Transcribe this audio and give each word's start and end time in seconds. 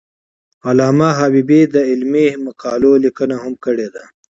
علامه 0.67 1.09
حبیبي 1.19 1.61
د 1.73 1.75
علمي 1.89 2.27
مقالو 2.45 2.91
لیکنه 3.05 3.35
هم 3.43 3.53
کړې 3.65 3.87
ده. 3.95 4.03